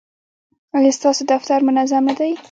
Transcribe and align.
ایا 0.77 0.91
ستاسو 0.97 1.21
دفتر 1.31 1.59
منظم 1.67 2.03
نه 2.09 2.13
دی؟ 2.17 2.31